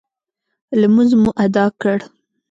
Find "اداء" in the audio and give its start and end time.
1.45-1.69